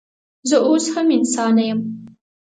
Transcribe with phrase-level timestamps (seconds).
[0.49, 1.79] زه اوس هم انسانه یم